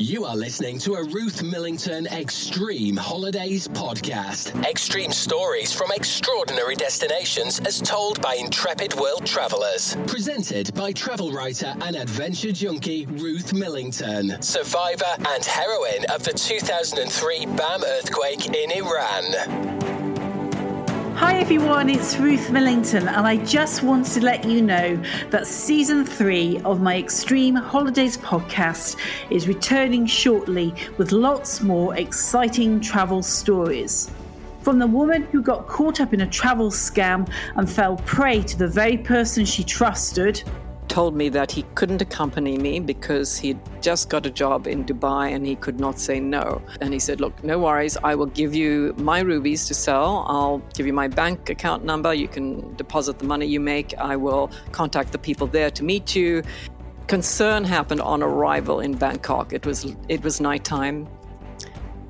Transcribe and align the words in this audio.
You 0.00 0.24
are 0.26 0.36
listening 0.36 0.78
to 0.80 0.94
a 0.94 1.02
Ruth 1.02 1.42
Millington 1.42 2.06
Extreme 2.06 2.96
Holidays 2.96 3.66
podcast. 3.66 4.54
Extreme 4.64 5.10
stories 5.10 5.72
from 5.72 5.90
extraordinary 5.90 6.76
destinations 6.76 7.58
as 7.58 7.80
told 7.80 8.22
by 8.22 8.36
intrepid 8.36 8.94
world 8.94 9.26
travelers. 9.26 9.96
Presented 10.06 10.72
by 10.74 10.92
travel 10.92 11.32
writer 11.32 11.74
and 11.80 11.96
adventure 11.96 12.52
junkie 12.52 13.06
Ruth 13.06 13.52
Millington, 13.52 14.40
survivor 14.40 15.16
and 15.30 15.44
heroine 15.44 16.04
of 16.14 16.22
the 16.22 16.32
2003 16.32 17.46
BAM 17.46 17.82
earthquake 17.82 18.54
in 18.54 18.70
Iran. 18.70 19.77
Hi 21.18 21.40
everyone, 21.40 21.90
it's 21.90 22.16
Ruth 22.16 22.48
Millington, 22.52 23.08
and 23.08 23.26
I 23.26 23.38
just 23.44 23.82
want 23.82 24.06
to 24.06 24.20
let 24.20 24.44
you 24.44 24.62
know 24.62 25.02
that 25.30 25.48
season 25.48 26.04
three 26.06 26.60
of 26.60 26.80
my 26.80 26.96
Extreme 26.96 27.56
Holidays 27.56 28.16
podcast 28.16 28.96
is 29.28 29.48
returning 29.48 30.06
shortly 30.06 30.72
with 30.96 31.10
lots 31.10 31.60
more 31.60 31.96
exciting 31.96 32.78
travel 32.78 33.24
stories. 33.24 34.12
From 34.62 34.78
the 34.78 34.86
woman 34.86 35.24
who 35.24 35.42
got 35.42 35.66
caught 35.66 36.00
up 36.00 36.14
in 36.14 36.20
a 36.20 36.26
travel 36.26 36.70
scam 36.70 37.28
and 37.56 37.68
fell 37.68 37.96
prey 37.96 38.40
to 38.42 38.56
the 38.56 38.68
very 38.68 38.96
person 38.96 39.44
she 39.44 39.64
trusted 39.64 40.44
told 40.88 41.14
me 41.14 41.28
that 41.28 41.52
he 41.52 41.62
couldn't 41.74 42.02
accompany 42.02 42.58
me 42.58 42.80
because 42.80 43.38
he'd 43.38 43.58
just 43.80 44.08
got 44.08 44.26
a 44.26 44.30
job 44.30 44.66
in 44.66 44.84
Dubai 44.84 45.34
and 45.34 45.46
he 45.46 45.54
could 45.54 45.78
not 45.78 45.98
say 45.98 46.18
no. 46.18 46.62
And 46.80 46.92
he 46.92 46.98
said, 46.98 47.20
Look, 47.20 47.44
no 47.44 47.58
worries, 47.58 47.96
I 48.02 48.14
will 48.14 48.26
give 48.26 48.54
you 48.54 48.94
my 48.98 49.20
rubies 49.20 49.66
to 49.66 49.74
sell. 49.74 50.24
I'll 50.26 50.58
give 50.74 50.86
you 50.86 50.92
my 50.92 51.08
bank 51.08 51.50
account 51.50 51.84
number. 51.84 52.12
You 52.14 52.28
can 52.28 52.74
deposit 52.76 53.18
the 53.18 53.26
money 53.26 53.46
you 53.46 53.60
make. 53.60 53.96
I 53.98 54.16
will 54.16 54.50
contact 54.72 55.12
the 55.12 55.18
people 55.18 55.46
there 55.46 55.70
to 55.70 55.84
meet 55.84 56.16
you. 56.16 56.42
Concern 57.06 57.64
happened 57.64 58.00
on 58.00 58.22
arrival 58.22 58.80
in 58.80 58.94
Bangkok. 58.94 59.52
It 59.52 59.64
was 59.64 59.94
it 60.08 60.22
was 60.22 60.40
nighttime 60.40 61.08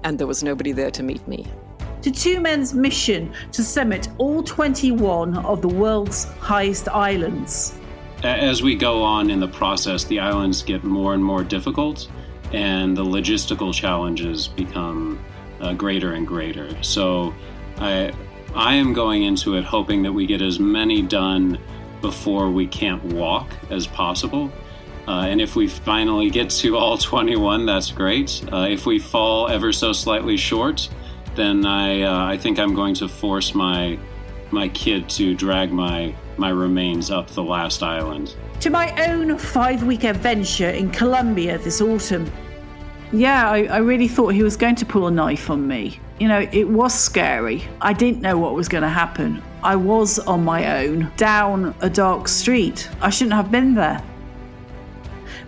and 0.05 0.19
there 0.19 0.27
was 0.27 0.43
nobody 0.43 0.73
there 0.73 0.91
to 0.93 1.03
meet 1.03 1.27
me 1.29 1.47
to 2.03 2.11
two 2.13 2.41
men's 2.41 2.75
mission 2.75 3.33
to 3.51 3.63
summit 3.65 4.09
all 4.19 4.43
21 4.43 5.37
of 5.39 5.61
the 5.63 5.69
world's 5.69 6.25
highest 6.39 6.89
islands 6.89 7.75
as 8.23 8.63
we 8.63 8.75
go 8.75 9.03
on 9.03 9.31
in 9.31 9.41
the 9.41 9.49
process, 9.49 10.05
the 10.05 10.21
islands 10.21 10.63
get 10.63 10.85
more 10.85 11.15
and 11.15 11.25
more 11.25 11.45
difficult, 11.45 12.11
and 12.53 12.97
the 12.97 13.05
logistical 13.05 13.73
challenges 13.73 14.49
become 14.49 15.23
uh, 15.61 15.73
greater 15.75 16.13
and 16.13 16.27
greater. 16.27 16.83
So, 16.83 17.35
I 17.79 18.13
I 18.55 18.75
am 18.75 18.93
going 18.93 19.23
into 19.23 19.57
it 19.57 19.65
hoping 19.65 20.03
that 20.03 20.13
we 20.13 20.27
get 20.27 20.43
as 20.43 20.59
many 20.59 21.03
done 21.03 21.59
before 22.01 22.51
we 22.51 22.67
can't 22.67 23.03
walk 23.05 23.51
as 23.71 23.87
possible. 23.87 24.51
Uh, 25.07 25.27
and 25.27 25.41
if 25.41 25.57
we 25.57 25.67
finally 25.67 26.29
get 26.29 26.51
to 26.51 26.77
all 26.77 26.99
21, 26.99 27.67
that's 27.67 27.91
great. 27.91 28.43
Uh, 28.53 28.67
if 28.69 28.85
we 28.85 28.99
fall 28.99 29.49
ever 29.49 29.73
so 29.73 29.93
slightly 29.93 30.37
short, 30.37 30.89
then 31.35 31.65
I 31.65 32.03
uh, 32.03 32.27
I 32.27 32.37
think 32.37 32.59
I'm 32.59 32.75
going 32.75 32.95
to 32.97 33.09
force 33.09 33.55
my 33.55 33.99
my 34.51 34.69
kid 34.69 35.09
to 35.11 35.35
drag 35.35 35.73
my 35.73 36.15
my 36.39 36.51
remains 36.51 37.11
up 37.11 37.29
the 37.29 37.43
last 37.43 37.83
island. 37.83 38.35
To 38.61 38.71
my 38.71 38.91
own 39.09 39.39
five 39.39 39.83
week 39.83 40.05
adventure 40.05 40.71
in 40.71 40.91
Colombia 40.91 41.59
this 41.59 41.81
autumn. 41.81 42.31
Yeah, 43.13 43.51
I, 43.51 43.65
I, 43.65 43.79
really 43.79 44.09
thought 44.09 44.35
he 44.35 44.43
was 44.43 44.57
going 44.57 44.75
to 44.77 44.87
pull 44.87 45.07
a 45.07 45.11
knife 45.11 45.49
on 45.49 45.67
me. 45.67 45.99
You 46.19 46.29
know, 46.29 46.47
it 46.53 46.69
was 46.69 46.93
scary. 46.93 47.67
I 47.81 47.95
didn't 47.95 48.21
know 48.21 48.37
what 48.37 48.55
was 48.55 48.69
going 48.69 48.83
to 48.83 48.89
happen. 48.89 49.43
I 49.63 49.77
was 49.77 50.19
on 50.19 50.45
my 50.45 50.85
own 50.85 51.11
down 51.17 51.75
a 51.81 51.89
dark 51.89 52.29
street. 52.29 52.89
I 53.01 53.09
shouldn't 53.09 53.35
have 53.35 53.51
been 53.51 53.75
there. 53.75 54.03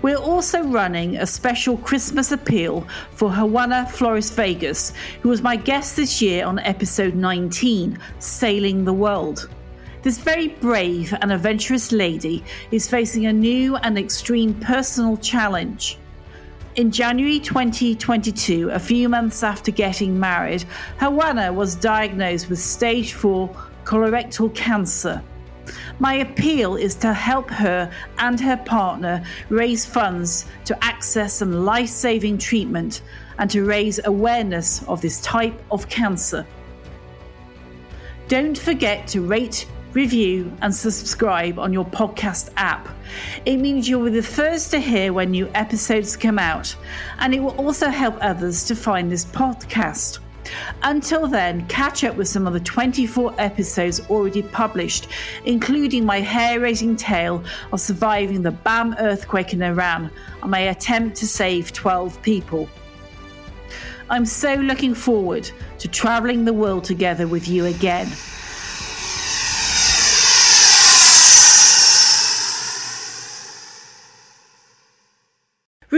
We're 0.03 0.17
also 0.17 0.63
running 0.63 1.19
a 1.19 1.27
special 1.27 1.77
Christmas 1.77 2.33
appeal 2.33 2.87
for 3.13 3.31
Juana 3.31 3.87
Flores 3.87 4.31
Vegas, 4.31 4.95
who 5.21 5.29
was 5.29 5.43
my 5.43 5.57
guest 5.57 5.97
this 5.97 6.23
year 6.23 6.47
on 6.47 6.59
episode 6.61 7.15
19, 7.15 7.99
Sailing 8.19 8.85
the 8.87 8.95
World. 8.95 9.51
This 10.03 10.17
very 10.17 10.49
brave 10.49 11.15
and 11.21 11.31
adventurous 11.31 11.93
lady 11.93 12.43
is 12.71 12.89
facing 12.89 13.27
a 13.27 13.33
new 13.35 13.77
and 13.77 13.99
extreme 13.99 14.55
personal 14.55 15.19
challenge. 15.19 15.99
In 16.77 16.91
January 16.91 17.39
2022, 17.39 18.71
a 18.71 18.79
few 18.79 19.11
months 19.11 19.43
after 19.43 19.71
getting 19.71 20.19
married, 20.19 20.65
Juana 21.03 21.53
was 21.53 21.75
diagnosed 21.75 22.49
with 22.49 22.59
stage 22.59 23.13
4 23.13 23.55
colorectal 23.85 24.55
cancer. 24.55 25.23
My 25.99 26.15
appeal 26.15 26.77
is 26.77 26.95
to 26.97 27.13
help 27.13 27.51
her 27.51 27.93
and 28.17 28.41
her 28.41 28.57
partner 28.57 29.23
raise 29.51 29.85
funds 29.85 30.47
to 30.65 30.83
access 30.83 31.35
some 31.35 31.53
life 31.53 31.91
saving 31.91 32.39
treatment 32.39 33.03
and 33.39 33.51
to 33.51 33.67
raise 33.67 34.01
awareness 34.07 34.83
of 34.85 35.03
this 35.03 35.21
type 35.21 35.61
of 35.71 35.91
cancer. 35.91 36.47
Don't 38.29 38.57
forget 38.57 39.07
to 39.09 39.21
rate, 39.21 39.67
review, 39.93 40.53
and 40.63 40.75
subscribe 40.75 41.59
on 41.59 41.73
your 41.73 41.85
podcast 41.85 42.51
app. 42.57 42.89
It 43.45 43.57
means 43.57 43.89
you'll 43.89 44.05
be 44.05 44.11
the 44.11 44.23
first 44.23 44.71
to 44.71 44.79
hear 44.79 45.13
when 45.13 45.31
new 45.31 45.51
episodes 45.55 46.17
come 46.17 46.39
out, 46.39 46.75
and 47.19 47.35
it 47.35 47.41
will 47.41 47.57
also 47.57 47.89
help 47.89 48.17
others 48.21 48.65
to 48.65 48.75
find 48.75 49.11
this 49.11 49.25
podcast. 49.25 50.19
Until 50.83 51.27
then, 51.27 51.67
catch 51.67 52.05
up 52.05 52.17
with 52.17 52.29
some 52.29 52.47
of 52.47 52.53
the 52.53 52.61
24 52.61 53.35
episodes 53.39 54.01
already 54.09 54.43
published, 54.43 55.09
including 55.45 56.05
my 56.05 56.21
hair 56.21 56.61
raising 56.61 56.97
tale 56.97 57.45
of 57.73 57.81
surviving 57.81 58.43
the 58.43 58.51
BAM 58.51 58.95
earthquake 58.99 59.53
in 59.53 59.63
Iran 59.63 60.11
and 60.43 60.51
my 60.51 60.61
attempt 60.61 61.17
to 61.17 61.27
save 61.27 61.73
12 61.73 62.21
people. 62.23 62.69
I'm 64.09 64.27
so 64.27 64.55
looking 64.55 64.95
forward 64.95 65.49
to 65.79 65.87
travelling 65.87 66.45
the 66.45 66.53
world 66.53 66.83
together 66.85 67.29
with 67.29 67.47
you 67.47 67.67
again. 67.67 68.11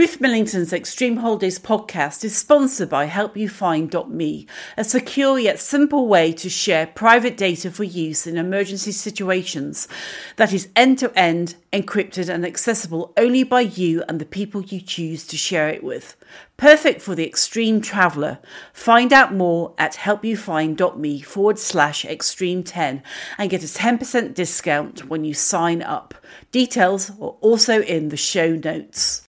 Ruth 0.03 0.19
Millington's 0.19 0.73
Extreme 0.73 1.15
Holidays 1.15 1.57
podcast 1.57 2.25
is 2.25 2.35
sponsored 2.35 2.89
by 2.89 3.07
HelpYouFind.me, 3.07 4.47
a 4.75 4.83
secure 4.83 5.39
yet 5.39 5.61
simple 5.61 6.09
way 6.09 6.33
to 6.33 6.49
share 6.49 6.87
private 6.87 7.37
data 7.37 7.71
for 7.71 7.85
use 7.85 8.27
in 8.27 8.35
emergency 8.35 8.91
situations 8.91 9.87
that 10.35 10.51
is 10.51 10.67
end 10.75 10.99
to 10.99 11.17
end, 11.17 11.55
encrypted, 11.71 12.27
and 12.27 12.45
accessible 12.45 13.13
only 13.15 13.45
by 13.45 13.61
you 13.61 14.03
and 14.09 14.19
the 14.19 14.25
people 14.25 14.61
you 14.63 14.81
choose 14.81 15.25
to 15.25 15.37
share 15.37 15.69
it 15.69 15.85
with. 15.85 16.17
Perfect 16.57 17.01
for 17.01 17.15
the 17.15 17.25
extreme 17.25 17.79
traveller. 17.79 18.39
Find 18.73 19.13
out 19.13 19.33
more 19.33 19.73
at 19.77 19.93
helpyoufind.me 19.93 21.21
forward 21.21 21.59
slash 21.59 22.03
extreme 22.03 22.61
10 22.61 23.01
and 23.37 23.49
get 23.49 23.63
a 23.63 23.67
10% 23.67 24.33
discount 24.33 25.05
when 25.05 25.23
you 25.23 25.33
sign 25.33 25.81
up. 25.81 26.13
Details 26.51 27.11
are 27.21 27.37
also 27.39 27.81
in 27.83 28.09
the 28.09 28.17
show 28.17 28.49
notes. 28.57 29.29